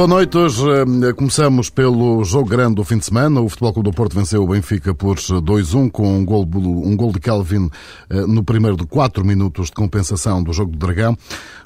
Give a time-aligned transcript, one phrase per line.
[0.00, 0.34] Boa noite.
[0.38, 3.38] Hoje eh, começamos pelo jogo grande do fim de semana.
[3.38, 7.12] O Futebol Clube do Porto venceu o Benfica por 2-1 com um gol, um gol
[7.12, 7.68] de Calvin
[8.08, 11.14] eh, no primeiro de quatro minutos de compensação do jogo do Dragão.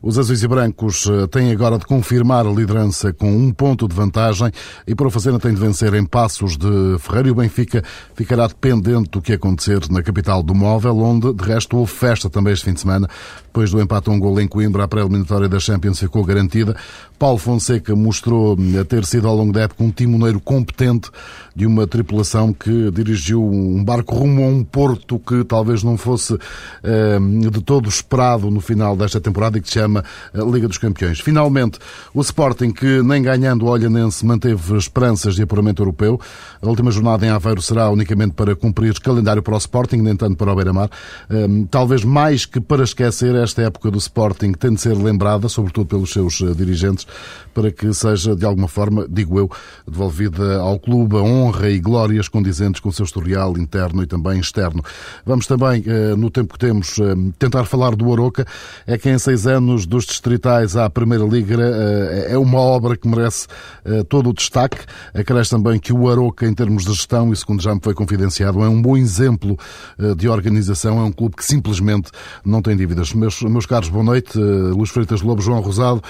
[0.02, 3.94] Os azuis e brancos eh, têm agora de confirmar a liderança com um ponto de
[3.94, 4.50] vantagem
[4.84, 7.84] e para o fazer têm de vencer em passos de Ferreira e o Benfica
[8.16, 12.52] ficará dependente do que acontecer na capital do móvel, onde de resto houve festa também
[12.52, 13.08] este fim de semana.
[13.54, 16.74] Depois do empate a um gol em Coimbra, a pré-eliminatória da Champions ficou garantida.
[17.16, 21.08] Paulo Fonseca mostrou eh, ter sido ao longo da época um timoneiro competente
[21.54, 26.36] de uma tripulação que dirigiu um barco rumo a um porto que talvez não fosse
[26.82, 30.78] eh, de todo esperado no final desta temporada e que se chama eh, Liga dos
[30.78, 31.20] Campeões.
[31.20, 31.78] Finalmente,
[32.12, 36.20] o Sporting, que nem ganhando o Olhanense manteve esperanças de apuramento europeu.
[36.60, 40.34] A última jornada em Aveiro será unicamente para cumprir calendário para o Sporting, nem tanto
[40.34, 40.90] para o Beira-Mar.
[41.70, 46.12] Talvez mais que para esquecer esta época do Sporting tem de ser lembrada, sobretudo pelos
[46.12, 47.06] seus dirigentes,
[47.54, 49.50] para que seja, de alguma forma, digo eu,
[49.86, 54.40] devolvida ao clube a honra e glórias condizentes com o seu historial interno e também
[54.40, 54.82] externo.
[55.24, 58.46] Vamos também, eh, no tempo que temos, eh, tentar falar do Oroca.
[58.86, 63.06] É que em seis anos dos distritais à Primeira Liga eh, é uma obra que
[63.06, 63.46] merece
[64.08, 64.78] todo o destaque.
[65.12, 68.62] Acresce também que o Aroca, em termos de gestão, e segundo já me foi confidenciado,
[68.62, 69.58] é um bom exemplo
[70.16, 70.98] de organização.
[70.98, 72.10] É um clube que simplesmente
[72.44, 73.12] não tem dívidas.
[73.12, 74.38] Meus, meus caros, boa noite.
[74.38, 76.02] Luís Freitas Lobo, João Rosado.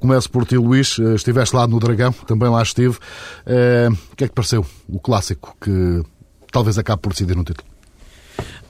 [0.00, 0.98] Começo por ti, Luís.
[1.14, 2.96] Estiveste lá no Dragão, também lá estive.
[4.12, 4.64] O que é que pareceu?
[4.88, 6.02] o clássico que
[6.52, 7.68] talvez acabe por decidir no título?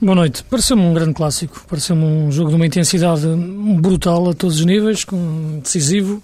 [0.01, 0.45] Boa noite.
[0.45, 1.65] Pareceu-me um grande clássico.
[1.69, 3.27] Pareceu-me um jogo de uma intensidade
[3.81, 6.23] brutal a todos os níveis, com decisivo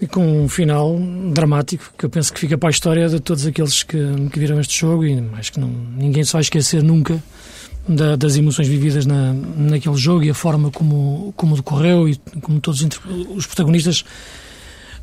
[0.00, 0.96] e com um final
[1.32, 3.98] dramático que eu penso que fica para a história de todos aqueles que,
[4.32, 7.20] que viram este jogo e acho que não, ninguém se vai esquecer nunca
[7.88, 12.60] da, das emoções vividas na, naquele jogo e a forma como, como decorreu e como
[12.60, 12.86] todos
[13.34, 14.04] os protagonistas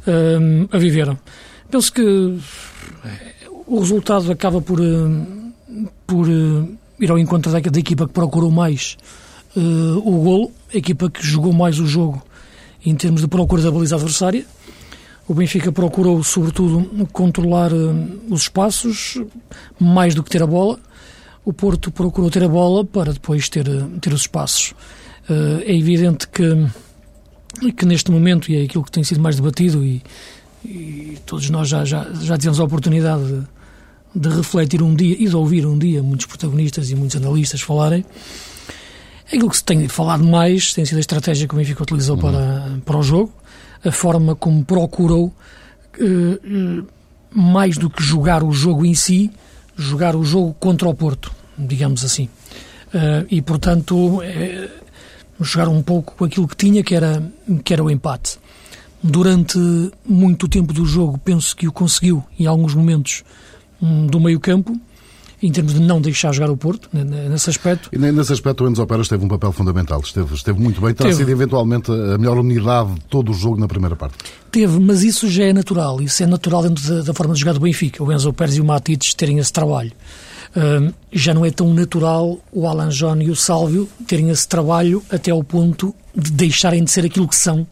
[0.07, 1.17] um, a viveram.
[1.69, 2.37] Penso que
[3.67, 4.85] o resultado acaba por, eh,
[6.05, 6.67] por eh,
[6.99, 8.95] ir ao encontro da, da equipa que procurou mais
[9.55, 12.21] uh, o golo, a equipa que jogou mais o jogo
[12.85, 14.45] em termos de procura da baliza adversária.
[15.27, 19.19] O Benfica procurou, sobretudo, controlar uh, os espaços,
[19.79, 20.79] mais do que ter a bola.
[21.45, 23.65] O Porto procurou ter a bola para depois ter,
[24.01, 24.71] ter os espaços.
[25.29, 29.85] Uh, é evidente que, que neste momento, e é aquilo que tem sido mais debatido,
[29.85, 30.01] e,
[30.65, 33.43] e todos nós já, já, já tivemos a oportunidade de,
[34.15, 38.03] de refletir um dia e de ouvir um dia muitos protagonistas e muitos analistas falarem.
[39.27, 42.21] Aquilo que se tem falado mais tem sido a estratégia que o Benfica utilizou uhum.
[42.21, 43.31] para, para o jogo,
[43.83, 45.33] a forma como procurou,
[45.99, 46.87] uh,
[47.31, 49.29] mais do que jogar o jogo em si,
[49.75, 52.29] jogar o jogo contra o Porto, digamos assim.
[52.87, 54.23] Uh, e, portanto, uh,
[55.39, 57.31] jogar um pouco com aquilo que tinha, que era,
[57.63, 58.39] que era o empate.
[59.03, 59.59] Durante
[60.05, 63.23] muito tempo do jogo, penso que o conseguiu, em alguns momentos,
[64.09, 64.79] do meio-campo,
[65.45, 67.89] em termos de não deixar jogar o Porto, nesse aspecto.
[67.93, 71.09] E nesse aspecto o Enzo Pérez teve um papel fundamental, esteve, esteve muito bem, terá
[71.09, 71.19] teve.
[71.19, 74.15] sido eventualmente a melhor unidade de todo o jogo na primeira parte.
[74.51, 77.53] Teve, mas isso já é natural, isso é natural dentro da, da forma de jogar
[77.53, 79.91] do Benfica, o Enzo Pérez e o Matites terem esse trabalho.
[80.55, 85.03] Uh, já não é tão natural o Alan John e o Sálvio terem esse trabalho
[85.11, 87.67] até ao ponto de deixarem de ser aquilo que são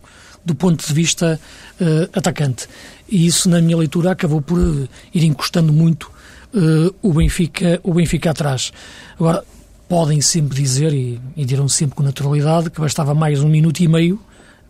[0.46, 1.40] do ponto de vista
[1.80, 2.68] uh, atacante
[3.14, 6.12] e isso, na minha leitura, acabou por uh, ir encostando muito
[6.54, 8.72] uh, o, Benfica, o Benfica atrás.
[9.16, 9.44] Agora,
[9.88, 13.88] podem sempre dizer, e, e dirão sempre com naturalidade, que bastava mais um minuto e
[13.88, 14.20] meio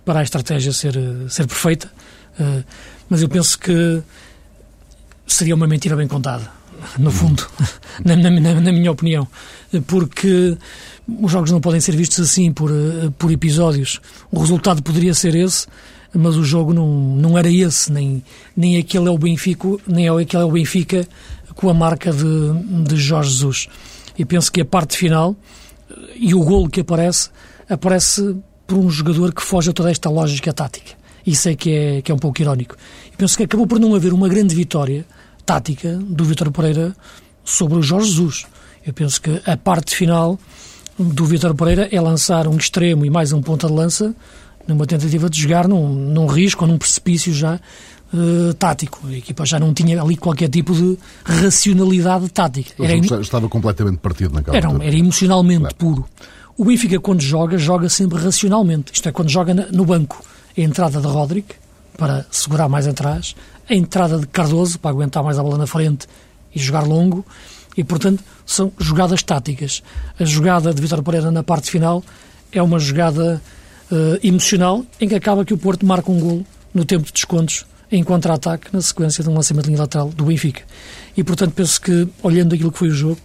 [0.05, 1.91] para a estratégia ser, uh, ser perfeita,
[3.07, 4.01] mas eu penso que
[5.27, 6.49] seria uma mentira bem contada,
[6.97, 7.47] no fundo,
[8.03, 9.27] na, na, na, minha opinião,
[9.85, 10.57] porque
[11.07, 12.71] os jogos não podem ser vistos assim por,
[13.19, 14.01] por episódios.
[14.31, 15.67] O resultado poderia ser esse,
[16.13, 18.23] mas o jogo não, não era esse, nem,
[18.55, 21.07] nem aquele é o Benfica, nem é aquele é o Benfica
[21.55, 23.67] com a marca de, de Jorge Jesus.
[24.17, 25.35] E penso que a parte final
[26.15, 27.29] e o golo que aparece,
[27.69, 28.35] aparece
[28.65, 30.93] por um jogador que foge a toda esta lógica tática.
[31.25, 32.75] Isso é que é, que é um pouco irónico.
[33.11, 35.05] E penso que acabou por não haver uma grande vitória
[35.45, 36.95] tática do Vitor Pereira
[37.43, 38.45] sobre o Jorge Jesus.
[38.85, 40.39] Eu penso que a parte final
[40.97, 44.13] do Vitor Pereira é lançar um extremo e mais um ponta de lança
[44.67, 47.59] numa tentativa de jogar num, num risco ou num precipício já
[48.13, 49.07] uh, tático.
[49.07, 52.71] A equipa já não tinha ali qualquer tipo de racionalidade tática.
[52.83, 55.75] Era, estava completamente partido naquela era, era emocionalmente claro.
[55.75, 56.05] puro.
[56.55, 58.93] O Benfica, quando joga, joga sempre racionalmente.
[58.93, 60.23] Isto é, quando joga no banco,
[60.55, 61.55] a entrada de Roderick,
[61.97, 63.35] para segurar mais atrás,
[63.67, 66.07] a entrada de Cardoso, para aguentar mais a bola na frente
[66.53, 67.25] e jogar longo,
[67.75, 69.81] e, portanto, são jogadas táticas.
[70.19, 72.03] A jogada de Vitor Pereira na parte final
[72.51, 73.41] é uma jogada
[73.91, 77.65] uh, emocional em que acaba que o Porto marca um golo no tempo de descontos
[77.93, 80.63] em contra-ataque na sequência de um lançamento de linha lateral do Benfica.
[81.15, 83.19] E, portanto, penso que, olhando aquilo que foi o jogo,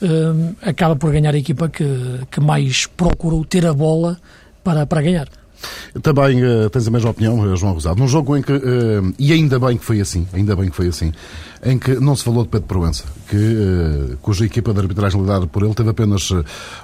[0.00, 1.84] uh, acaba por ganhar a equipa que,
[2.30, 4.16] que mais procurou ter a bola
[4.62, 5.28] para, para ganhar.
[6.02, 8.00] Também uh, tens a mesma opinião, João Rosado.
[8.00, 10.88] Num jogo em que, uh, e ainda bem que foi assim, ainda bem que foi
[10.88, 11.12] assim,
[11.64, 15.46] em que não se falou de Pedro Proença, que, uh, cuja equipa de arbitragem liderada
[15.46, 16.30] por ele teve apenas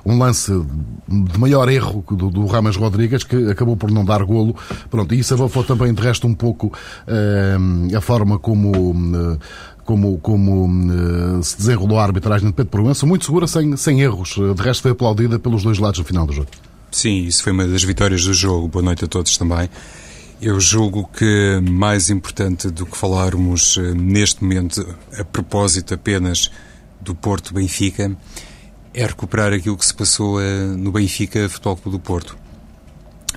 [0.05, 0.53] um lance
[1.09, 4.55] de maior erro do, do Rames Rodrigues, que acabou por não dar golo.
[4.91, 6.73] Pronto, e isso abafou também, de resto, um pouco
[7.97, 9.39] a forma como
[9.89, 14.35] como, como uh, se desenrolou a arbitragem de Pedro Proença, muito segura, sem, sem erros.
[14.55, 16.49] De resto, foi aplaudida pelos dois lados no final do jogo.
[16.91, 18.67] Sim, isso foi uma das vitórias do jogo.
[18.69, 19.69] Boa noite a todos também.
[20.41, 26.51] Eu julgo que mais importante do que falarmos eh, neste momento a propósito apenas
[27.01, 28.17] do Porto Benfica
[28.95, 32.39] é recuperar aquilo que se passou eh, no Benfica Futebol Clube do Porto.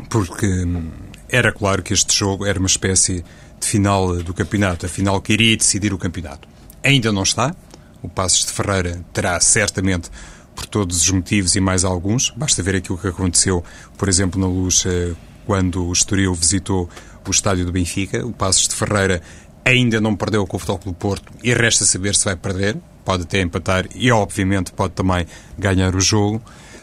[0.10, 0.90] Porque hum,
[1.28, 3.26] era claro que este jogo era uma espécie
[3.60, 6.48] de final do campeonato, a final que iria decidir o campeonato.
[6.84, 7.54] Ainda não está.
[8.02, 10.10] O Passos de Ferreira terá certamente
[10.62, 12.30] por todos os motivos e mais alguns.
[12.30, 13.64] Basta ver aquilo que aconteceu,
[13.98, 15.14] por exemplo, na Luz, eh,
[15.46, 16.88] quando o Estoril visitou
[17.28, 18.24] o estádio do Benfica.
[18.26, 19.22] O Passos de Ferreira
[19.66, 22.78] ainda não perdeu com o Futebol Clube Porto e resta saber se vai perder.
[23.04, 25.26] Pode até empatar e, obviamente, pode também
[25.58, 26.40] ganhar o jogo.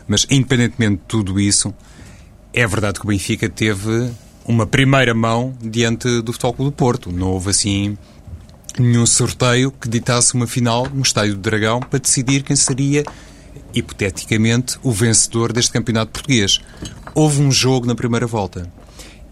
[0.08, 1.72] Mas, independentemente de tudo isso,
[2.52, 4.10] é verdade que o Benfica teve
[4.44, 7.12] uma primeira mão diante do Futebol Clube do Porto.
[7.12, 7.96] Não houve, assim,
[8.76, 13.04] nenhum sorteio que ditasse uma final no Estádio do Dragão para decidir quem seria
[13.74, 16.60] hipoteticamente, o vencedor deste campeonato português.
[17.14, 18.70] Houve um jogo na primeira volta.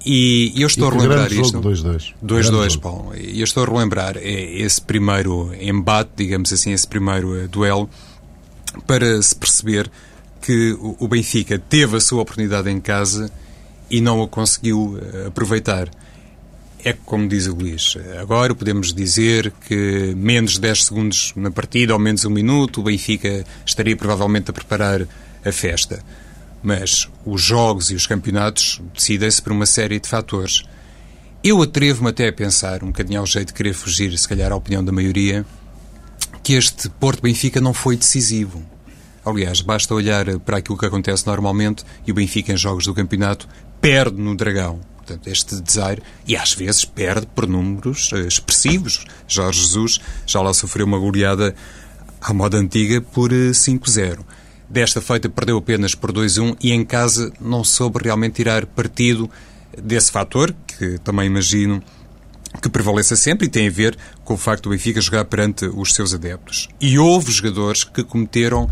[0.04, 1.60] E, eu estou e a relembrar isto.
[1.60, 2.14] 2-2.
[2.24, 3.12] 2-2, Paulo.
[3.16, 7.90] E eu estou a relembrar é, esse primeiro embate, digamos assim, esse primeiro uh, duelo,
[8.86, 9.90] para se perceber
[10.40, 13.28] que o, Benfica teve a sua oportunidade em casa
[13.90, 15.88] e não a conseguiu uh, aproveitar
[16.84, 21.92] é como diz o Luís, agora podemos dizer que menos de 10 segundos na partida
[21.92, 25.06] ou menos um minuto, o Benfica estaria provavelmente a preparar
[25.44, 26.02] a festa.
[26.62, 30.64] Mas os jogos e os campeonatos decidem-se por uma série de fatores.
[31.42, 34.56] Eu atrevo-me até a pensar, um bocadinho ao jeito de querer fugir, se calhar, à
[34.56, 35.44] opinião da maioria,
[36.42, 38.64] que este Porto-Benfica não foi decisivo.
[39.24, 43.48] Aliás, basta olhar para aquilo que acontece normalmente e o Benfica, em jogos do campeonato,
[43.80, 49.04] perde no Dragão Portanto, este desaire, e às vezes perde por números uh, expressivos.
[49.28, 51.54] Jorge Jesus já lá sofreu uma goleada
[52.20, 54.18] à moda antiga por uh, eh, 5-0.
[54.68, 59.30] Desta feita perdeu apenas por 2-1 e em casa não soube realmente tirar partido
[59.80, 61.80] desse fator, que também imagino
[62.60, 65.92] que prevaleça sempre e tem a ver com o facto do Benfica jogar perante os
[65.92, 66.68] seus adeptos.
[66.80, 68.68] E houve jogadores que cometeram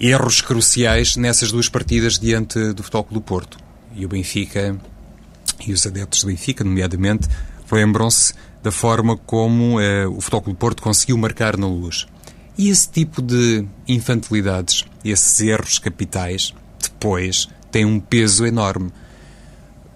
[0.00, 3.58] erros cruciais nessas duas partidas diante do Futebol Clube do Porto.
[3.94, 4.80] E o Benfica
[5.66, 7.28] e os adeptos do Benfica, nomeadamente,
[7.70, 12.06] lembram-se da forma como eh, o Futebol Clube Porto conseguiu marcar na luz.
[12.56, 18.92] E esse tipo de infantilidades, esses erros capitais, depois têm um peso enorme.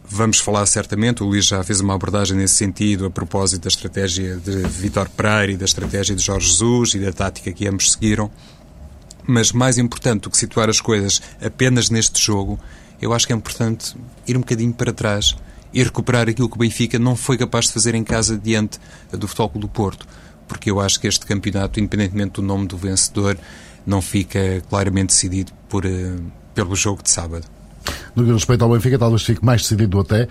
[0.09, 4.37] Vamos falar certamente, o Luís já fez uma abordagem nesse sentido a propósito da estratégia
[4.37, 8.31] de Vitor Pereira e da estratégia de Jorge Jesus e da tática que ambos seguiram.
[9.27, 12.59] Mas mais importante do que situar as coisas apenas neste jogo,
[13.03, 13.97] eu acho que é importante
[14.27, 15.37] ir um bocadinho para trás
[15.73, 18.79] e recuperar aquilo que o Benfica não foi capaz de fazer em casa diante
[19.13, 20.07] do Futebol do Porto.
[20.49, 23.37] Porque eu acho que este campeonato, independentemente do nome do vencedor,
[23.85, 26.23] não fica claramente decidido por, uh,
[26.55, 27.47] pelo jogo de sábado.
[28.15, 30.29] No que respeita ao Benfica, talvez fique mais decidido até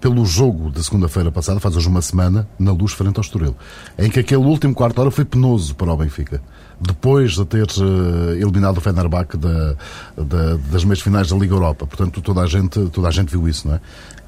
[0.00, 3.54] pelo jogo da segunda-feira passada, faz hoje uma semana, na luz frente ao Estoril,
[3.98, 6.40] em que aquele último quarto hora foi penoso para o Benfica.
[6.80, 9.76] Depois de ter uh, eliminado o Fenerbahçe da,
[10.16, 11.86] da, das meias finais da Liga Europa.
[11.86, 13.80] Portanto, toda a, gente, toda a gente viu isso, não é?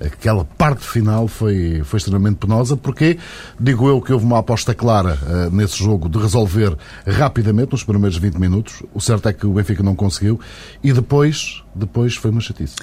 [0.05, 3.19] Aquela parte final foi, foi extremamente penosa, porque
[3.59, 8.17] digo eu que houve uma aposta clara uh, nesse jogo de resolver rapidamente, nos primeiros
[8.17, 8.83] 20 minutos.
[8.93, 10.41] O certo é que o Benfica não conseguiu.
[10.83, 12.77] E depois, depois foi uma chatice.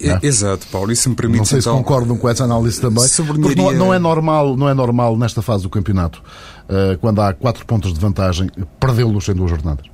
[0.00, 0.18] É?
[0.26, 1.38] Exato, Paulo, isso me permite.
[1.38, 3.04] Não sei então, se concordam com essa análise também.
[3.26, 6.22] Porque não, não, é normal, não é normal nesta fase do campeonato,
[6.68, 9.86] uh, quando há quatro pontos de vantagem, perdê-los em duas jornadas.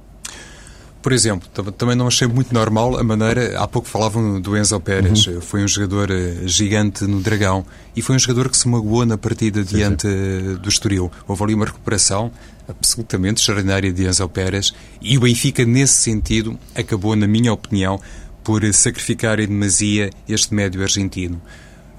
[1.06, 1.48] Por exemplo,
[1.78, 3.56] também não achei muito normal a maneira.
[3.60, 5.25] Há pouco falavam do Enzo Pérez.
[5.28, 5.40] Uhum.
[5.40, 9.16] Foi um jogador eh, gigante no Dragão e foi um jogador que se magoou na
[9.16, 10.08] partida sim, diante sim.
[10.08, 11.08] Eh, do Estoril.
[11.28, 12.32] Houve ali uma recuperação
[12.66, 18.00] absolutamente extraordinária de Enzo Pérez e o Benfica, nesse sentido, acabou, na minha opinião,
[18.42, 21.40] por sacrificar em demasia este médio argentino.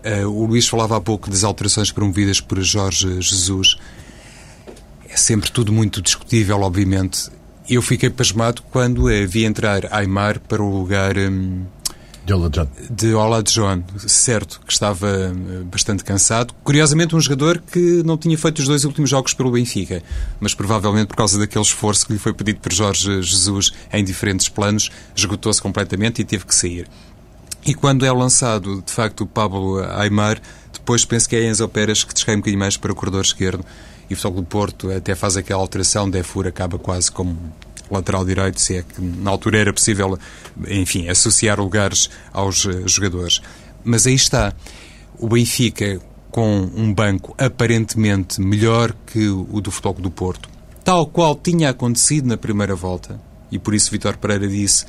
[0.04, 3.78] Uh, o Luís falava há pouco das alterações promovidas por Jorge Jesus.
[5.08, 7.37] É sempre tudo muito discutível, obviamente.
[7.70, 11.66] Eu fiquei pasmado quando uh, vi entrar Aymar para o lugar um,
[12.90, 16.54] de Olajuwon, certo, que estava uh, bastante cansado.
[16.64, 20.02] Curiosamente, um jogador que não tinha feito os dois últimos jogos pelo Benfica,
[20.40, 24.48] mas provavelmente por causa daquele esforço que lhe foi pedido por Jorge Jesus em diferentes
[24.48, 26.88] planos, esgotou-se completamente e teve que sair.
[27.66, 32.06] E quando é lançado, de facto, o Pablo Aymar, depois penso que é Enzo Pérez
[32.06, 33.66] que descai um bocadinho mais para o corredor esquerdo
[34.10, 37.38] e o Futebol do Porto até faz aquela alteração, Defur acaba quase como
[37.90, 40.18] lateral direito, se é que na altura era possível,
[40.68, 43.42] enfim, associar lugares aos eh, jogadores.
[43.84, 44.54] Mas aí está.
[45.18, 46.00] O Benfica,
[46.30, 50.50] com um banco aparentemente melhor que o do Futebol do Porto,
[50.84, 53.20] tal qual tinha acontecido na primeira volta,
[53.52, 54.86] e por isso Vitor Pereira disse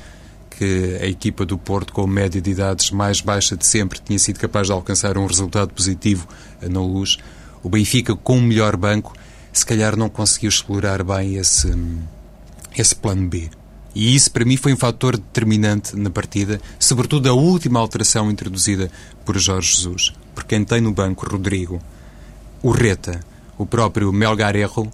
[0.49, 4.19] que a equipa do Porto, com a média de idades mais baixa de sempre, tinha
[4.19, 6.27] sido capaz de alcançar um resultado positivo
[6.61, 7.17] na luz.
[7.63, 9.13] O Benfica, com um melhor banco,
[9.51, 11.73] se calhar não conseguiu explorar bem esse,
[12.77, 13.49] esse plano B.
[13.93, 18.91] E isso, para mim, foi um fator determinante na partida, sobretudo a última alteração introduzida
[19.25, 20.13] por Jorge Jesus.
[20.33, 21.81] Porque quem tem no banco Rodrigo,
[22.61, 23.19] o Reta,
[23.57, 24.89] o próprio Melgarejo,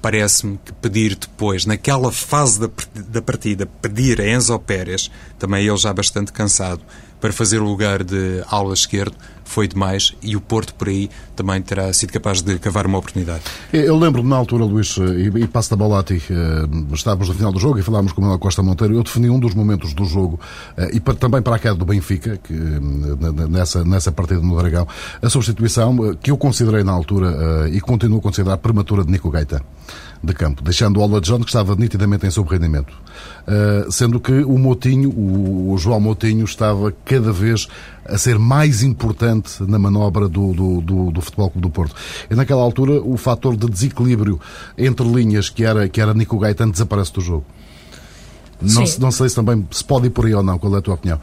[0.00, 5.76] parece-me que pedir depois, naquela fase da, da partida, pedir a Enzo Pérez, também ele
[5.76, 6.80] já bastante cansado,
[7.20, 9.16] para fazer o lugar de ala esquerdo,
[9.48, 13.40] foi demais e o Porto por aí também terá sido capaz de cavar uma oportunidade.
[13.72, 17.34] Eu lembro-me na altura, Luís, e, e passo da bola a ti, eh, estávamos no
[17.34, 19.94] final do jogo e falámos com o Manuel Costa Monteiro, eu defini um dos momentos
[19.94, 20.38] do jogo
[20.76, 22.52] eh, e também para a queda do Benfica, que,
[23.48, 24.86] nessa, nessa partida no Dragão,
[25.22, 29.62] a substituição que eu considerei na altura e continuo a considerar prematura de Nico Gaeta
[30.22, 32.92] de campo, deixando o Ola John, que estava nitidamente em sobrerendimento.
[33.46, 37.68] Uh, sendo que o Motinho, o, o, João Motinho, estava cada vez
[38.08, 41.94] a ser mais importante na manobra do, do, do, do Futebol Clube do Porto.
[42.30, 44.40] E naquela altura, o fator de desequilíbrio
[44.76, 47.44] entre linhas, que era, que era Nico Gaetano, desaparece do jogo.
[48.60, 50.58] Não, não, sei se também se pode ir por aí ou não.
[50.58, 51.20] Qual é a tua opinião?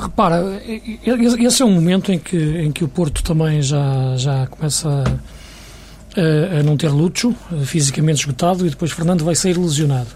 [0.00, 4.88] Repara, esse é um momento em que, em que o Porto também já, já começa
[4.88, 7.34] a, a não ter luto,
[7.64, 10.08] fisicamente esgotado, e depois Fernando vai sair lesionado.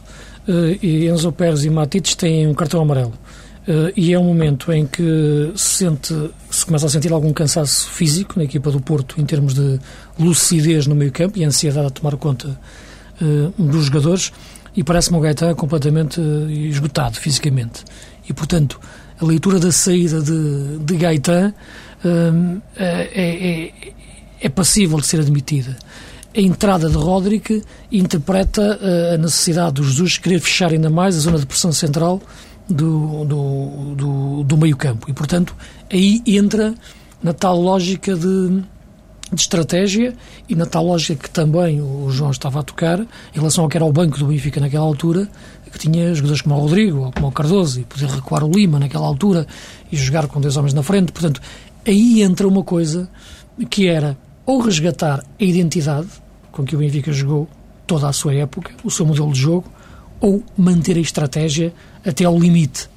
[0.49, 3.13] Uh, e Enzo Pérez e Matites têm um cartão amarelo.
[3.63, 6.13] Uh, e é um momento em que se, sente,
[6.51, 9.79] se começa a sentir algum cansaço físico na equipa do Porto em termos de
[10.19, 12.59] lucidez no meio campo e ansiedade a tomar conta
[13.21, 14.33] uh, dos jogadores
[14.75, 16.21] e parece-me o Gaetan completamente
[16.71, 17.85] esgotado fisicamente.
[18.29, 18.81] E, portanto,
[19.21, 21.53] a leitura da saída de, de Gaetan
[22.75, 23.93] é, é,
[24.41, 25.77] é passível de ser admitida.
[26.35, 31.21] A entrada de Roderick interpreta uh, a necessidade dos Jesus querer fechar ainda mais a
[31.21, 32.23] zona de pressão central
[32.73, 35.11] do, do, do, do meio-campo.
[35.11, 35.55] E, portanto,
[35.91, 36.75] aí entra
[37.23, 38.63] na tal lógica de,
[39.33, 40.15] de estratégia
[40.49, 43.77] e na tal lógica que também o João estava a tocar em relação ao que
[43.77, 45.29] era o banco do Benfica naquela altura,
[45.71, 48.79] que tinha jogadores como o Rodrigo ou como o Cardoso e poder recuar o Lima
[48.79, 49.47] naquela altura
[49.91, 51.13] e jogar com dois homens na frente.
[51.13, 51.41] Portanto,
[51.87, 53.09] aí entra uma coisa
[53.71, 56.09] que era ou resgatar a identidade
[56.51, 57.49] com que o Benfica jogou
[57.87, 59.71] toda a sua época, o seu modelo de jogo,
[60.23, 61.75] ou manter a estratégia
[62.07, 62.89] até ao limite.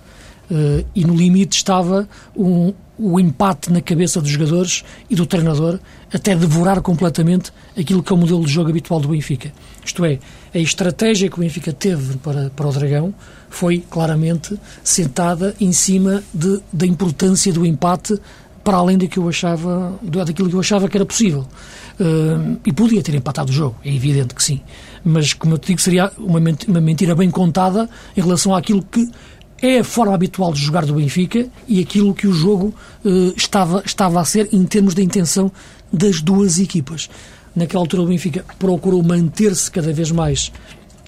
[0.49, 5.79] Uh, e no limite estava um, o empate na cabeça dos jogadores e do treinador
[6.13, 9.51] até devorar completamente aquilo que é o modelo de jogo habitual do Benfica.
[9.83, 10.19] Isto é,
[10.53, 13.13] a estratégia que o Benfica teve para, para o Dragão
[13.49, 18.19] foi claramente sentada em cima de, da importância do empate
[18.63, 21.45] para além daquilo que eu achava, daquilo que eu achava que era possível.
[21.99, 24.61] Uh, e podia ter empatado o jogo, é evidente que sim.
[25.05, 29.07] Mas, como eu te digo, seria uma, mentira bem contada em relação àquilo que
[29.61, 32.73] é a forma habitual de jogar do Benfica e aquilo que o jogo
[33.05, 35.51] uh, estava, estava a ser em termos da intenção
[35.93, 37.09] das duas equipas.
[37.55, 40.51] Naquela altura o Benfica procurou manter-se cada vez mais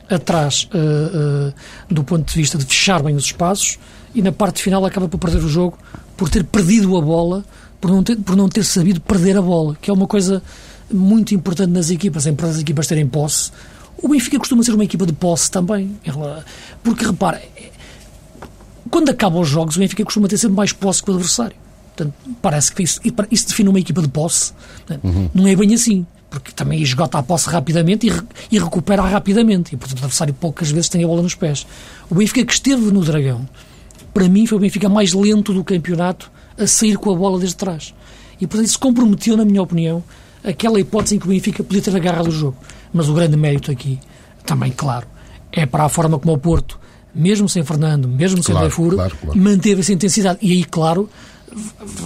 [0.09, 1.53] atrás uh, uh,
[1.93, 3.77] do ponto de vista de fechar bem os espaços
[4.15, 5.77] e na parte final acaba por perder o jogo
[6.15, 7.45] por ter perdido a bola,
[7.79, 10.41] por não ter, por não ter sabido perder a bola, que é uma coisa
[10.91, 13.51] muito importante nas equipas, em as equipas terem posse.
[14.01, 15.97] O Benfica costuma ser uma equipa de posse também,
[16.83, 17.41] porque repara,
[18.89, 21.55] quando acabam os jogos, o Benfica costuma ter sempre mais posse que o adversário.
[21.95, 23.01] Portanto, parece que isso,
[23.31, 24.53] isso define uma equipa de posse.
[25.03, 25.29] Uhum.
[25.33, 26.05] Não é bem assim.
[26.29, 29.73] porque também esgota a posse rapidamente e, e recupera rapidamente.
[29.73, 31.65] E, portanto, o adversário poucas vezes tem a bola nos pés.
[32.09, 33.47] O Benfica que esteve no Dragão,
[34.13, 37.55] para mim, foi o Benfica mais lento do campeonato a sair com a bola desde
[37.55, 37.93] trás.
[38.39, 40.03] E, portanto, isso comprometeu, na minha opinião,
[40.43, 42.57] aquela hipótese em que o Benfica podia ter agarrado o jogo.
[42.93, 43.99] Mas o grande mérito aqui,
[44.45, 45.05] também, claro,
[45.51, 46.79] é para a forma como o Porto,
[47.13, 49.39] mesmo sem Fernando, mesmo sem claro, Defuro, claro, claro.
[49.39, 50.39] manteve essa intensidade.
[50.41, 51.09] E aí, claro,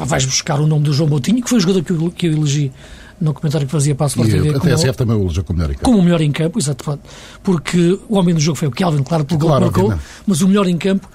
[0.06, 2.32] vais buscar o nome do João Moutinho, que foi o jogador que eu, que eu
[2.34, 2.72] elegi
[3.20, 4.50] no comentário que fazia para a Sport E TV.
[4.50, 5.86] a como- TSF também o elegeu como melhor em campo.
[5.86, 7.00] como o melhor em campo, exato,
[7.44, 10.42] porque o homem do jogo foi o Kelvin, claro, pelo gol Claro, que marcou, mas
[10.42, 11.08] o melhor em campo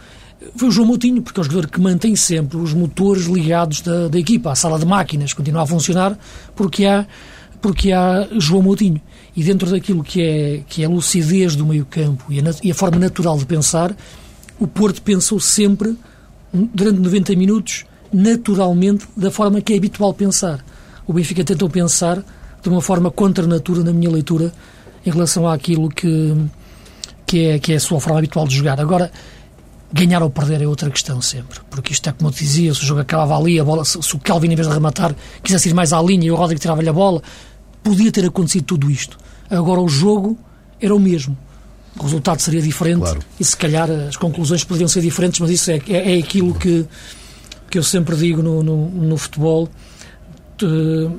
[0.57, 4.07] foi o João Moutinho, porque é o jogador que mantém sempre os motores ligados da,
[4.09, 6.17] da equipa, a sala de máquinas continua a funcionar
[6.55, 7.07] porque há,
[7.61, 9.01] porque há João Moutinho.
[9.37, 12.75] E dentro daquilo que é, que é a lucidez do meio campo e e a
[12.75, 13.95] forma natural de pensar,
[14.59, 15.95] o Porto pensou sempre,
[16.53, 20.65] durante 90 minutos, naturalmente, da forma que é habitual pensar.
[21.07, 22.25] O Benfica tentou pensar
[22.63, 24.53] de uma forma contra natura, na minha leitura,
[25.05, 26.35] em relação àquilo que,
[27.27, 28.81] que, é, que é a sua forma habitual de jogar.
[28.81, 29.13] Agora,
[29.93, 32.83] ganhar ou perder é outra questão sempre, porque isto é como eu te dizia, se
[32.83, 35.69] o jogo acabava ali, a bola, se, se o Calvin, em vez de rematar, quisesse
[35.69, 37.23] ir mais à linha e o Rodrigo tirava-lhe a bola,
[37.83, 39.17] podia ter acontecido tudo isto.
[39.51, 40.39] Agora, o jogo
[40.81, 41.37] era o mesmo.
[41.99, 43.21] O resultado seria diferente Claro.
[43.41, 46.85] e se calhar as conclusões poderiam ser diferentes, mas isso é, é, é aquilo que,
[47.71, 49.69] que eu sempre digo no, no, no futebol.
[50.59, 51.11] Te-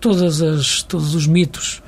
[0.00, 1.82] todas as, todos os mitos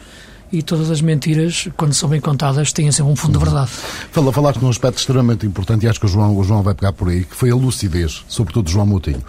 [0.53, 3.71] e todas as mentiras, quando são bem contadas, têm sempre um fundo de verdade.
[3.71, 6.93] Fala, falaste num aspecto extremamente importante e acho que o João, o João vai pegar
[6.93, 9.23] por aí, que foi a lucidez, sobretudo João Moutinho.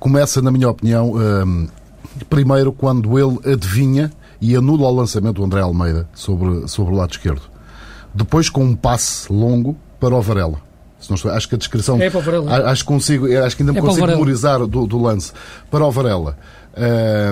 [0.00, 1.68] Começa, na minha opinião, hum,
[2.30, 4.10] primeiro quando ele adivinha
[4.40, 7.42] e anula o lançamento do André Almeida sobre, sobre o lado esquerdo.
[8.14, 10.58] Depois com um passe longo para o Varela.
[11.00, 12.00] Estou- acho que a descrição.
[12.00, 12.70] É para o Varela.
[12.70, 15.32] Acho consigo, acho que ainda me É para o consigo memorizar do, do lance.
[15.70, 16.36] Para o Varela.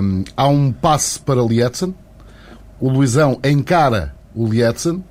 [0.03, 1.95] Hum, há um passe para Lietzen,
[2.81, 5.03] o Luizão encara o Lietzen,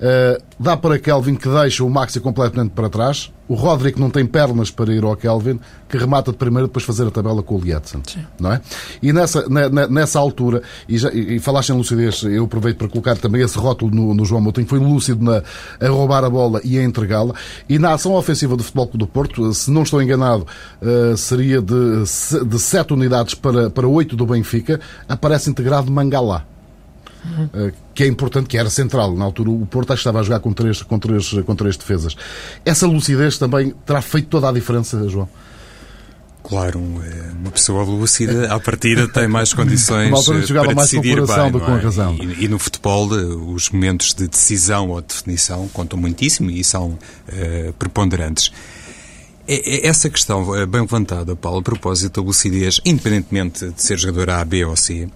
[0.00, 3.32] eh, dá para Kelvin que deixa o Maxi completamente para trás.
[3.48, 7.06] O Roderick não tem pernas para ir ao Kelvin, que remata de primeiro depois fazer
[7.06, 8.02] a tabela com o Lietzen.
[8.40, 8.60] Não é?
[9.00, 12.76] E nessa, ne- ne- nessa altura, e, já, e, e falaste em lucidez, eu aproveito
[12.78, 15.42] para colocar também esse rótulo no, no João Moutinho, foi lúcido na,
[15.80, 17.34] a roubar a bola e a entregá-la.
[17.68, 20.44] E na ação ofensiva do Futebol Clube do Porto, se não estou enganado,
[20.82, 22.02] eh, seria de,
[22.48, 26.44] de 7 unidades para, para 8 do Benfica, aparece integrado Mangalá.
[27.26, 29.14] Uh, que é importante, que era central.
[29.16, 31.76] Na altura, o Porto acho que estava a jogar com três, com, três, com três
[31.76, 32.16] defesas.
[32.64, 35.28] Essa lucidez também terá feito toda a diferença, João.
[36.48, 41.44] Claro, eh, uma pessoa lúcida, à partida, tem mais condições eh, para mais decidir coração
[41.44, 41.80] bem, do que com é?
[41.80, 42.16] razão.
[42.20, 46.62] E, e no futebol, eh, os momentos de decisão ou de definição contam muitíssimo e
[46.62, 48.52] são eh, preponderantes.
[49.48, 53.98] É- é Essa questão eh, bem levantada, Paulo, a propósito da lucidez, independentemente de ser
[53.98, 55.08] jogador A, B ou C,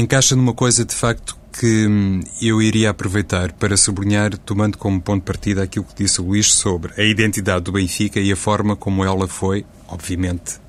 [0.00, 5.20] encaixa numa coisa de facto que hum, eu iria aproveitar para sublinhar, tomando como ponto
[5.20, 8.76] de partida aquilo que disse o Luís sobre a identidade do Benfica e a forma
[8.76, 10.60] como ela foi, obviamente,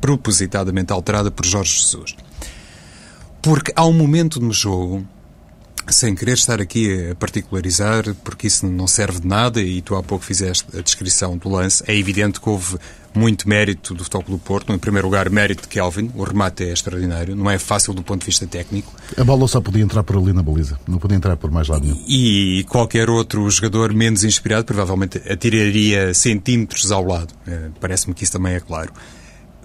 [0.00, 2.16] propositadamente alterada por Jorge Jesus.
[3.42, 5.06] Porque há um momento no jogo,
[5.86, 10.02] sem querer estar aqui a particularizar, porque isso não serve de nada, e tu há
[10.02, 12.78] pouco fizeste a descrição do lance, é evidente que houve
[13.16, 16.64] muito mérito do Futebol Clube do Porto, em primeiro lugar mérito de Kelvin, o remate
[16.64, 20.02] é extraordinário, não é fácil do ponto de vista técnico, A bola só podia entrar
[20.02, 22.02] por ali na baliza, não podia entrar por mais lado nenhum.
[22.06, 27.32] e qualquer outro jogador menos inspirado provavelmente atiraria centímetros ao lado.
[27.46, 28.92] Eh, Parece-me que isso também é claro.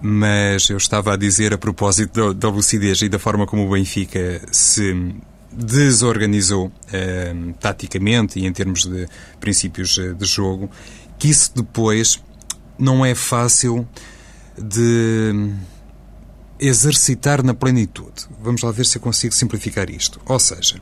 [0.00, 3.70] Mas eu estava a dizer a propósito da, da lucidez e da forma como o
[3.70, 5.14] Benfica se
[5.52, 9.06] desorganizou eh, taticamente e em termos de
[9.38, 10.70] princípios eh, de jogo,
[11.18, 12.20] que isso depois
[12.82, 13.86] não é fácil
[14.58, 15.54] de
[16.58, 18.26] exercitar na plenitude.
[18.42, 20.20] Vamos lá ver se eu consigo simplificar isto.
[20.26, 20.80] Ou seja,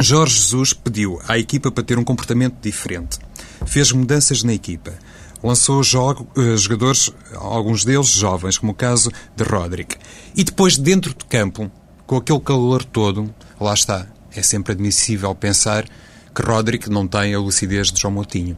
[0.00, 3.18] Jorge Jesus pediu à equipa para ter um comportamento diferente.
[3.66, 4.94] Fez mudanças na equipa.
[5.42, 9.96] Lançou eh, jogadores, alguns deles jovens, como o caso de Roderick.
[10.34, 11.70] E depois, dentro de campo,
[12.06, 14.06] com aquele calor todo, lá está.
[14.34, 15.88] É sempre admissível pensar
[16.34, 18.56] que Roderick não tem a lucidez de João Moutinho.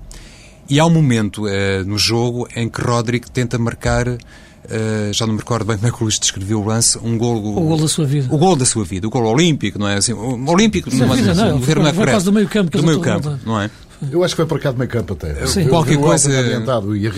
[0.70, 5.32] E há um momento eh, no jogo em que Roderick tenta marcar, eh, já não
[5.34, 7.36] me recordo bem como é que o Luís descreveu o lance, um gol...
[7.56, 8.28] O gol da sua vida.
[8.34, 10.12] O gol da sua vida, o gol olímpico, não é assim?
[10.12, 12.14] O olímpico, Sim, não, vida, não, o foi- termo não é foi correto.
[12.16, 13.46] quase do meio campo que Do meio tentou campo, levantar.
[13.46, 13.70] não é?
[14.12, 15.44] Eu acho que foi para cá de meio campo até.
[15.46, 15.62] Sim.
[15.62, 16.30] Eu- Qualquer eu- coisa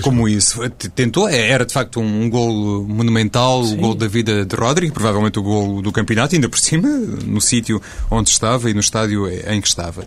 [0.02, 0.60] como isso.
[0.94, 4.94] Tentou, é, era de facto um, um gol monumental, o gol da vida de Rodrigo,
[4.94, 9.28] provavelmente o gol do campeonato, ainda por cima, no sítio onde estava e no estádio
[9.28, 10.04] em que estava.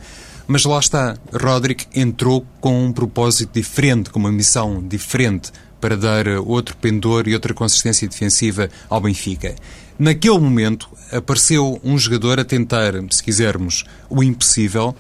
[0.47, 6.27] Mas lá está, Rodrigo entrou com um propósito diferente, com uma missão diferente para dar
[6.45, 9.55] outro pendor e outra consistência defensiva ao Benfica.
[9.97, 14.95] Naquele momento, apareceu um jogador a tentar, se quisermos, o impossível,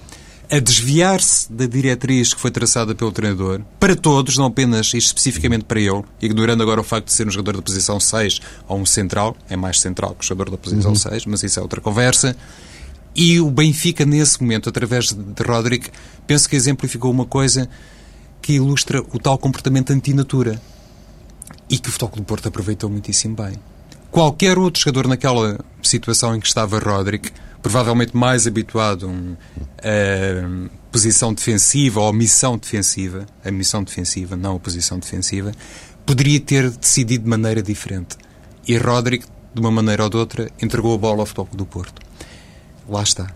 [0.51, 5.63] a desviar-se da diretriz que foi traçada pelo treinador, para todos, não apenas e especificamente
[5.63, 8.85] para ele, ignorando agora o facto de ser um jogador da posição 6 ou um
[8.85, 10.95] central, é mais central que o jogador da posição uhum.
[10.95, 12.35] 6, mas isso é outra conversa.
[13.15, 15.89] E o Benfica, nesse momento, através de Roderick,
[16.25, 17.69] penso que exemplificou uma coisa
[18.41, 20.59] que ilustra o tal comportamento antinatura
[21.69, 23.53] e que o Futebol do Porto aproveitou muitíssimo bem.
[24.11, 29.09] Qualquer outro jogador naquela situação em que estava Roderick, provavelmente mais habituado
[29.79, 35.51] a posição defensiva ou missão defensiva, a missão defensiva, não a posição defensiva,
[36.05, 38.17] poderia ter decidido de maneira diferente.
[38.67, 42.01] E Roderick, de uma maneira ou de outra, entregou a bola ao Futebol do Porto.
[42.87, 43.27] Lá está.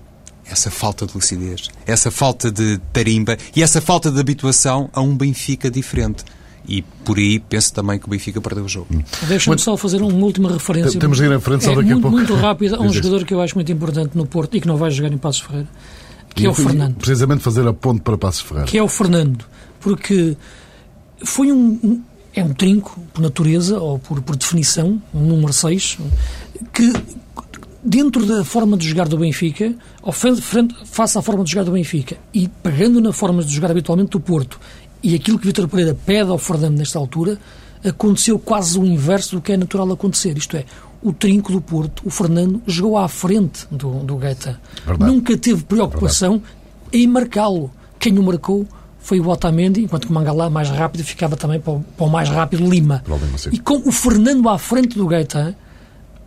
[0.46, 5.16] Essa falta de lucidez, essa falta de tarimba e essa falta de habituação a um
[5.16, 6.24] Benfica diferente.
[6.68, 8.88] E por aí penso também que o Benfica perdeu o jogo.
[9.28, 11.00] Deixa-me só fazer uma última referência.
[11.00, 12.18] Temos de ir em frente só é, daqui muito, a pouco.
[12.18, 14.76] Muito rápido a um jogador que eu acho muito importante no Porto e que não
[14.76, 15.68] vai jogar em Passos Ferreira,
[16.36, 16.96] que e é o Fernando.
[16.96, 18.68] Precisamente fazer a ponte para Passos Ferreira.
[18.68, 19.46] Que é o Fernando.
[19.80, 20.36] Porque
[21.24, 22.02] foi um,
[22.34, 26.00] é um trinco, por natureza ou por, por definição, um número 6,
[26.74, 26.94] que
[27.88, 29.74] dentro da forma de jogar do Benfica,
[30.86, 34.20] face à forma de jogar do Benfica e pegando na forma de jogar habitualmente do
[34.20, 34.60] Porto
[35.02, 37.40] e aquilo que Vitor Pereira pede ao Fernando nesta altura,
[37.86, 40.38] aconteceu quase o inverso do que é natural acontecer.
[40.38, 40.66] Isto é,
[41.02, 44.60] o trinco do Porto, o Fernando, jogou à frente do, do Guetta.
[45.00, 46.52] Nunca teve preocupação Verdade.
[46.92, 47.72] em marcá-lo.
[47.98, 48.68] Quem o marcou
[49.00, 52.10] foi o Otamendi, enquanto que o Mangalá, mais rápido, ficava também para o, para o
[52.10, 53.02] mais rápido Lima.
[53.54, 55.56] E com o Fernando à frente do Guetta,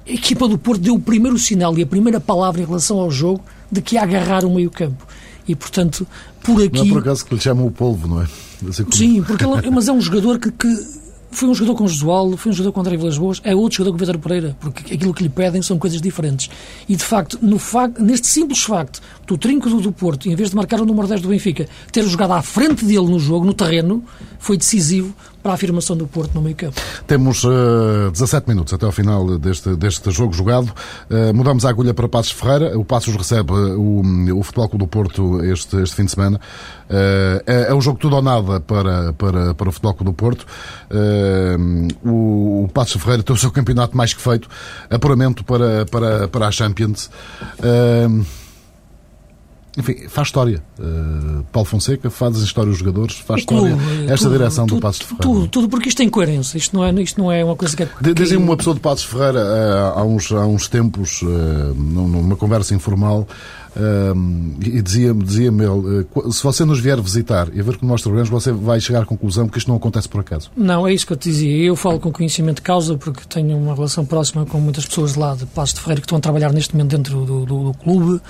[0.06, 3.10] a equipa do Porto deu o primeiro sinal e a primeira palavra em relação ao
[3.10, 5.06] jogo de que ia agarrar o meio-campo.
[5.46, 6.06] E, portanto,
[6.42, 6.78] por aqui.
[6.78, 8.26] Não é por acaso que lhe chamam o polvo, não é?
[8.68, 8.94] Assim como...
[8.94, 12.50] Sim, porque ele, mas é um jogador que, que foi um jogador com Josualdo, foi
[12.50, 15.22] um jogador com André Vilas Boas, é outro jogador com Vitor Pereira, porque aquilo que
[15.22, 16.50] lhe pedem são coisas diferentes.
[16.88, 20.50] E, de facto, no facto neste simples facto do trinco do, do Porto, em vez
[20.50, 23.54] de marcar o número 10 do Benfica, ter jogado à frente dele no jogo, no
[23.54, 24.04] terreno,
[24.38, 26.80] foi decisivo para a afirmação do Porto no meio campo.
[27.06, 30.72] Temos uh, 17 minutos até ao final deste, deste jogo jogado.
[31.10, 32.78] Uh, mudamos a agulha para Passos Ferreira.
[32.78, 34.02] O Passos recebe o,
[34.36, 36.40] o Futebol Clube do Porto este, este fim de semana.
[36.88, 40.14] Uh, é, é um jogo tudo ou nada para, para, para o Futebol Clube do
[40.14, 40.46] Porto.
[42.04, 44.48] O, o Passos Ferreira tem o seu campeonato mais que feito.
[44.90, 47.10] Apuramento para, para, para a Champions.
[49.78, 50.62] Enfim, faz história.
[50.78, 53.76] Uh, Paulo Fonseca faz história dos jogadores, faz história
[54.08, 55.22] esta tudo, direção tudo, do Passos de Ferreira.
[55.22, 56.58] Tudo, tudo, porque isto tem coerência.
[56.58, 57.84] Isto não é, isto não é uma coisa que.
[57.84, 57.88] É.
[58.14, 61.26] Dizem-me uma pessoa de Passos Ferreira uh, há, uns, há uns tempos, uh,
[61.76, 63.28] numa conversa informal,
[63.76, 68.02] um, e dizia-me dizia ele, eh, se você nos vier visitar e ver como nós
[68.02, 70.50] trabalhamos, você vai chegar à conclusão que isto não acontece por acaso.
[70.56, 71.64] Não, é isso que eu te dizia.
[71.64, 75.34] Eu falo com conhecimento de causa porque tenho uma relação próxima com muitas pessoas lá
[75.34, 78.20] de Passo de Ferreira que estão a trabalhar neste momento dentro do, do, do clube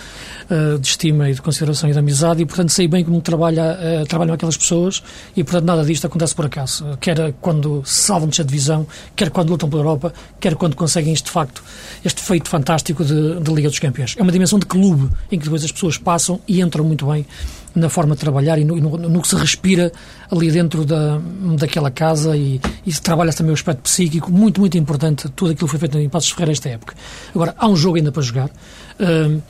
[0.50, 3.78] uh, de estima e de consideração e de amizade e, portanto, sei bem como trabalha,
[4.02, 5.02] uh, trabalham aquelas pessoas
[5.36, 6.84] e, portanto, nada disto acontece por acaso.
[7.00, 11.62] Quer quando salvam de divisão, quer quando lutam pela Europa, quer quando conseguem este facto,
[12.04, 14.14] este feito fantástico de, de Liga dos Campeões.
[14.18, 17.26] É uma dimensão de clube em que depois as pessoas passam e entram muito bem
[17.74, 19.92] na forma de trabalhar e no, no, no que se respira
[20.30, 21.20] ali dentro da,
[21.56, 25.68] daquela casa e, e se trabalha também o aspecto psíquico, muito, muito importante, tudo aquilo
[25.68, 26.94] que foi feito em Passos Ferreira esta época.
[27.34, 28.50] Agora, há um jogo ainda para jogar.
[28.98, 29.40] Uh,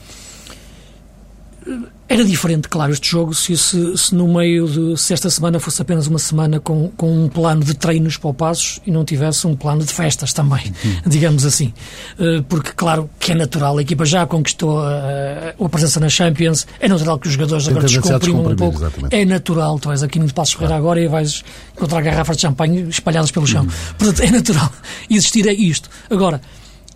[2.11, 5.01] era diferente, claro, este jogo, se, se, se, no meio de.
[5.01, 8.35] se esta semana fosse apenas uma semana com, com um plano de treinos para o
[8.35, 11.03] Passos e não tivesse um plano de festas também, uhum.
[11.07, 11.73] digamos assim.
[12.19, 16.67] Eh, porque, claro, que é natural, a equipa já conquistou a, a presença na Champions,
[16.81, 18.79] é natural que os jogadores agora descomprimam um pouco.
[18.79, 19.15] Exatamente.
[19.15, 21.45] É natural, tu vais aqui no Passos Ferreira agora e vais
[21.77, 23.63] encontrar garrafas de champanhe espalhadas pelo chão.
[23.63, 23.71] Uhum.
[23.97, 24.73] Portanto, é natural
[25.09, 25.89] existir é isto.
[26.11, 26.41] Agora,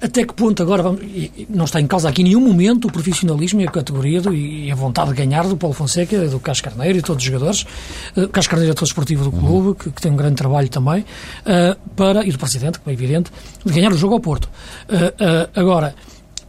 [0.04, 1.00] até que ponto agora vamos,
[1.48, 4.70] não está em causa aqui em nenhum momento o profissionalismo e a categoria do, e
[4.70, 7.64] a vontade de ganhar do Paulo Fonseca, do Cas Carneiro e todos os jogadores,
[8.14, 9.74] uh, Cas Carneiro é todo esportivo do clube, uhum.
[9.74, 13.30] que, que, tem um grande trabalho também, uh, para, e do Presidente, como é evidente,
[13.64, 14.44] de ganhar o jogo ao Porto.
[14.44, 15.94] Uh, agora,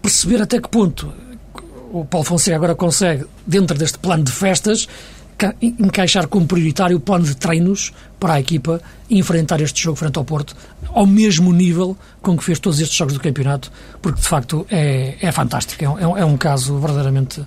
[0.01, 1.11] perceber até que ponto
[1.93, 4.85] o Paulo Fonseca agora consegue, dentro deste plano de festas,
[5.61, 10.23] encaixar como prioritário o plano de treinos para a equipa enfrentar este jogo frente ao
[10.23, 10.55] Porto
[10.93, 13.71] ao mesmo nível com que fez todos estes jogos do campeonato,
[14.01, 15.83] porque de facto é, é fantástico.
[15.83, 17.45] É um, é um caso verdadeiramente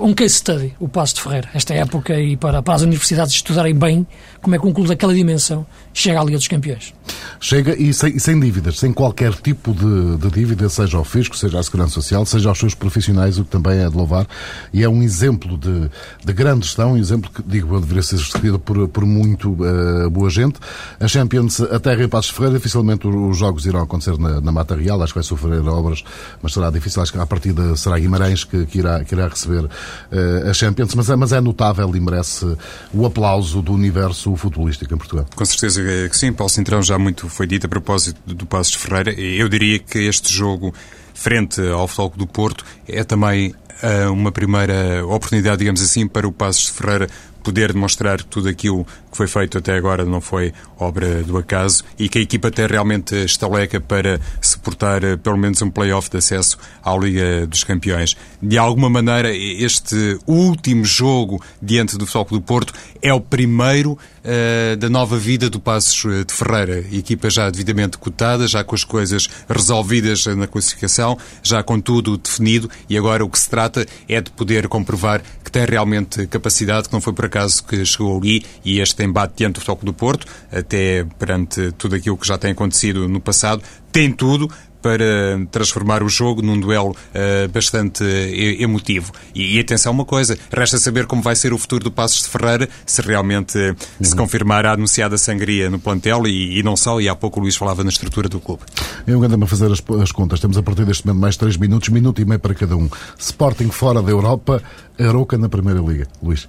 [0.00, 3.74] um case study, o Passo de Ferreira, esta época, e para, para as universidades estudarem
[3.74, 4.06] bem
[4.40, 6.92] como é que um clube daquela dimensão chega à Liga dos Campeões.
[7.40, 11.58] Chega e sem, sem dívidas, sem qualquer tipo de, de, dívida, seja ao fisco, seja
[11.58, 14.26] à Segurança Social, seja aos seus profissionais, o que também é de louvar.
[14.72, 15.90] E é um exemplo de,
[16.24, 20.10] de grande gestão, um exemplo que, digo eu, deveria ser seguido por, por muito uh,
[20.10, 20.58] boa gente.
[20.98, 25.00] A Champions aterra em Passos Ferreira, dificilmente os jogos irão acontecer na, na Mata Real,
[25.02, 26.02] acho que vai sofrer obras,
[26.42, 29.64] mas será difícil, acho que a partida será Guimarães que, que, irá, que irá receber
[29.64, 32.56] uh, a Champions, mas é, mas é notável e merece
[32.92, 35.26] o aplauso do universo futebolístico em Portugal.
[35.36, 38.78] Com certeza que sim, Paulo Cintrão já muito foi dito a propósito do Passos de
[38.78, 39.12] Ferreira.
[39.12, 40.74] Eu diria que este jogo,
[41.14, 46.32] frente ao Futebol do Porto, é também uh, uma primeira oportunidade, digamos assim, para o
[46.32, 47.08] Passos de Ferreira
[47.44, 51.84] poder demonstrar que tudo aquilo que foi feito até agora não foi obra do acaso
[51.98, 56.16] e que a equipa tem realmente estaleca para suportar eh, pelo menos um play-off de
[56.16, 58.16] acesso à Liga dos Campeões.
[58.42, 64.76] De alguma maneira, este último jogo diante do Futebol do Porto é o primeiro uh,
[64.76, 66.84] da nova vida do Passos eh, de Ferreira.
[66.90, 72.70] Equipa já devidamente cotada, já com as coisas resolvidas na classificação, já com tudo definido
[72.88, 76.92] e agora o que se trata é de poder comprovar que tem realmente capacidade, que
[76.92, 77.33] não foi por acaso
[77.66, 82.16] que chegou ali e este embate diante do Futebol do Porto, até perante tudo aquilo
[82.16, 84.50] que já tem acontecido no passado, tem tudo
[84.84, 89.12] para transformar o jogo num duelo uh, bastante uh, emotivo.
[89.34, 92.28] E, e, atenção uma coisa, resta saber como vai ser o futuro do Passos de
[92.28, 93.76] Ferreira, se realmente uh, uhum.
[94.02, 97.42] se confirmar a anunciada sangria no plantel e, e, não só, e há pouco o
[97.44, 98.62] Luís falava na estrutura do clube.
[99.06, 101.88] Eu ando a fazer as, as, contas, temos a partir deste momento mais 3 minutos,
[101.88, 102.90] minuto e meio para cada um.
[103.18, 104.62] Sporting fora da Europa,
[104.98, 106.06] Aroca na Primeira Liga.
[106.22, 106.46] Luís.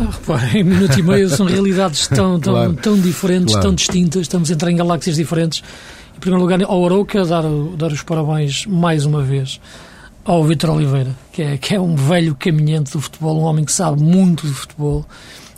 [0.00, 2.72] Ah, em minuto e meio são realidades tão, tão, claro.
[2.74, 3.68] tão diferentes, claro.
[3.68, 5.62] tão distintas, estamos a entrar em galáxias diferentes.
[6.16, 7.42] Em primeiro lugar, ao Arouca, dar,
[7.76, 9.60] dar os parabéns mais uma vez
[10.24, 13.72] ao Vitor Oliveira, que é, que é um velho caminhante do futebol, um homem que
[13.72, 15.04] sabe muito de futebol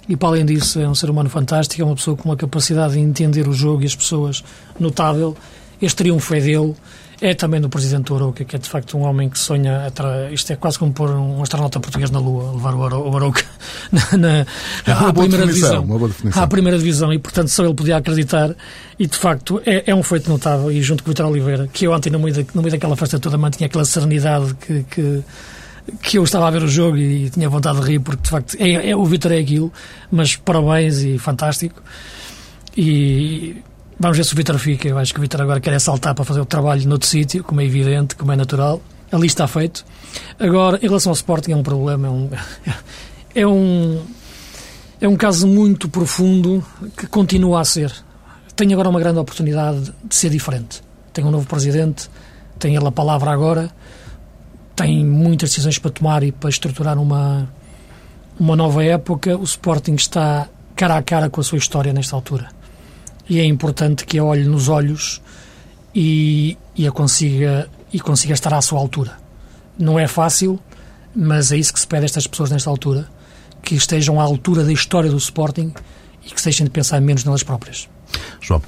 [0.09, 2.95] e, para além disso, é um ser humano fantástico, é uma pessoa com uma capacidade
[2.95, 4.43] de entender o jogo e as pessoas
[4.79, 5.37] notável.
[5.81, 6.75] Este triunfo é dele
[7.23, 9.87] é também do Presidente do Arouca, que é de facto um homem que sonha.
[10.33, 13.45] Isto é quase como pôr um astronauta português na Lua, levar o Arouca
[13.93, 14.47] na, na,
[14.85, 15.87] é à primeira divisão.
[16.35, 18.55] À primeira divisão, e portanto só ele podia acreditar.
[18.99, 20.71] E de facto é, é um feito notável.
[20.73, 22.97] E junto com o Vitor Oliveira, que eu ontem, no meio, da, no meio daquela
[22.97, 25.25] festa toda, mantinha aquela serenidade que, que
[26.01, 28.57] que eu estava a ver o jogo e, tinha vontade de rir, porque de facto
[28.61, 29.73] é, é o Vitor é aquilo,
[30.11, 31.83] mas parabéns e fantástico.
[32.77, 33.57] E
[34.03, 34.89] Vamos ver se o Vitor fica.
[34.89, 37.45] Eu acho que o Vitor agora quer é saltar para fazer o trabalho noutro sítio,
[37.45, 38.83] como é evidente, como é natural.
[39.13, 39.85] Ali está feito.
[40.41, 42.09] Agora, em relação ao Sporting, é um problema.
[42.09, 42.31] É um,
[43.37, 44.03] é um,
[45.03, 46.65] é um caso muito profundo
[46.97, 47.93] que continua a ser.
[48.57, 50.83] Tem agora uma grande oportunidade de ser diferente.
[51.13, 52.11] Tem um novo presidente,
[52.59, 53.71] tem ele a palavra agora,
[54.75, 57.49] tem muitas decisões para tomar e para estruturar uma,
[58.37, 59.39] uma nova época.
[59.39, 62.62] O Sporting está cara a cara com a sua história nesta altura
[63.29, 65.21] e é importante que a olhe nos olhos
[65.95, 69.19] e, e a consiga e consiga estar à sua altura.
[69.79, 70.59] Não é fácil,
[71.15, 73.07] mas é isso que se pede a estas pessoas nesta altura,
[73.63, 75.73] que estejam à altura da história do Sporting
[76.25, 77.89] e que se deixem de pensar menos nelas próprias.
[78.41, 78.63] João.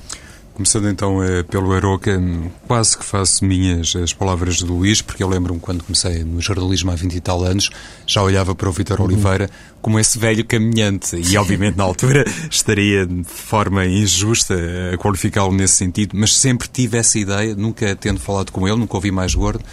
[0.54, 2.16] Começando então eh, pelo Aroca,
[2.68, 6.92] quase que faço minhas as palavras do Luís, porque eu lembro-me quando comecei no jornalismo
[6.92, 7.70] há 20 e tal anos,
[8.06, 9.06] já olhava para o Vitor uhum.
[9.06, 9.50] Oliveira
[9.82, 14.54] como esse velho caminhante e obviamente na altura estaria de forma injusta
[14.94, 18.96] a qualificá-lo nesse sentido, mas sempre tive essa ideia, nunca tendo falado com ele, nunca
[18.96, 19.64] ouvi mais gordo,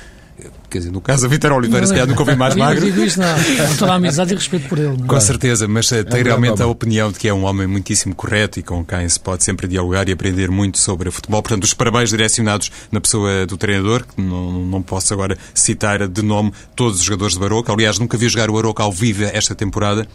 [0.69, 2.85] Quer dizer, no caso da Vitor Oliveira, se calhar nunca ouvi mais magro.
[2.85, 3.35] Eu digo isto, não.
[3.67, 4.97] Com toda a amizade e respeito por ele.
[4.97, 5.07] Não?
[5.07, 8.15] Com certeza, mas uh, tem é realmente a opinião de que é um homem muitíssimo
[8.15, 11.41] correto e com quem se pode sempre dialogar e aprender muito sobre futebol.
[11.41, 16.21] Portanto, os parabéns direcionados na pessoa do treinador, que não, não posso agora citar de
[16.21, 17.71] nome todos os jogadores de Baroca.
[17.71, 20.07] Aliás, nunca vi jogar o Baroca ao vivo esta temporada.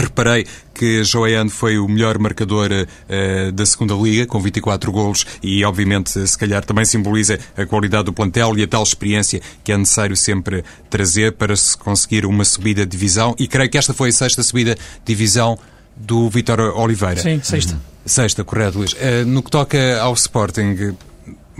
[0.00, 5.64] Reparei que Joean foi o melhor marcador uh, da segunda liga, com 24 golos, e
[5.64, 9.76] obviamente, se calhar, também simboliza a qualidade do plantel e a tal experiência que é
[9.76, 13.34] necessário sempre trazer para se conseguir uma subida de divisão.
[13.38, 15.58] E creio que esta foi a sexta subida de divisão
[15.96, 17.20] do Vitor Oliveira.
[17.20, 17.78] Sim, sexta.
[18.06, 18.92] Sexta, correto, Luís.
[18.92, 20.96] Uh, no que toca ao Sporting,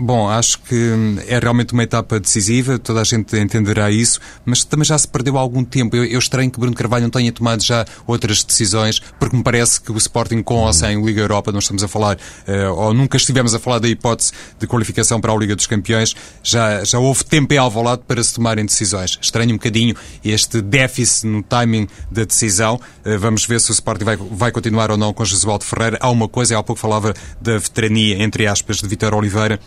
[0.01, 0.93] Bom, acho que
[1.27, 5.37] é realmente uma etapa decisiva, toda a gente entenderá isso, mas também já se perdeu
[5.37, 5.93] algum tempo.
[5.93, 9.81] Eu, eu estranho que Bruno Carvalho não tenha tomado já outras decisões, porque me parece
[9.81, 13.17] que o Sporting com ou sem Liga Europa, nós estamos a falar, uh, ou nunca
[13.17, 17.25] estivemos a falar da hipótese de qualificação para a Liga dos Campeões, já, já houve
[17.25, 19.19] tempo em Alvalade para se tomarem decisões.
[19.21, 22.79] Estranho um bocadinho este déficit no timing da decisão.
[23.05, 25.97] Uh, vamos ver se o Sporting vai, vai continuar ou não com Josualdo Ferreira.
[25.99, 29.59] Há uma coisa, há pouco falava da veterania, entre aspas, de Vitor Oliveira,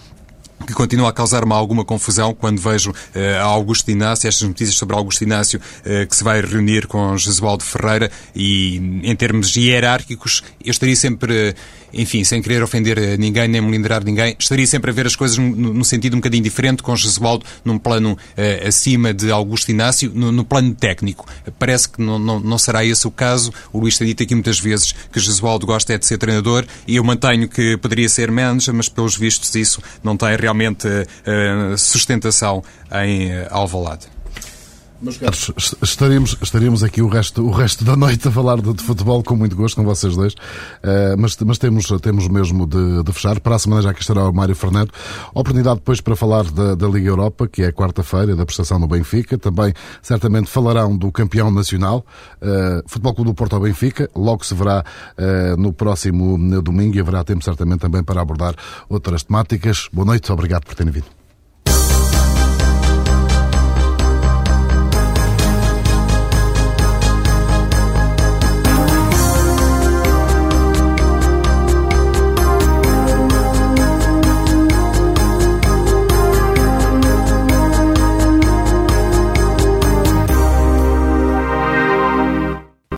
[0.62, 2.92] que continua a causar-me alguma confusão quando vejo
[3.40, 7.64] a Augusto Inácio, estas notícias sobre Augusto Inácio, uh, que se vai reunir com Jesualdo
[7.64, 11.54] Ferreira e, em termos hierárquicos, eu estaria sempre,
[11.92, 15.84] enfim, sem querer ofender ninguém, nem melindrar ninguém, estaria sempre a ver as coisas no
[15.84, 20.44] sentido um bocadinho diferente, com Jesualdo num plano uh, acima de Augusto Inácio, no, no
[20.44, 21.26] plano técnico.
[21.58, 23.52] Parece que não, não, não, será esse o caso.
[23.72, 26.96] O Luís tem dito aqui muitas vezes que Jesualdo gosta é de ser treinador e
[26.96, 32.62] eu mantenho que poderia ser manager, mas pelos vistos isso não tem realmente uh, sustentação
[33.04, 34.11] em uh, Alvalade.
[35.02, 35.50] Meus caros,
[35.82, 39.34] estaríamos, estaríamos aqui o resto, o resto da noite a falar de, de futebol com
[39.34, 43.40] muito gosto com vocês dois, uh, mas, mas temos, temos mesmo de, de, fechar.
[43.40, 44.92] Para a semana já aqui estará o Mário Fernando.
[45.34, 49.36] Oportunidade depois para falar da, da Liga Europa, que é quarta-feira, da prestação do Benfica.
[49.36, 52.06] Também, certamente, falarão do campeão nacional,
[52.40, 54.08] uh, Futebol Clube do Porto ao Benfica.
[54.14, 54.84] Logo se verá
[55.18, 58.54] uh, no próximo domingo e haverá tempo, certamente, também para abordar
[58.88, 59.88] outras temáticas.
[59.92, 61.21] Boa noite, obrigado por terem vindo.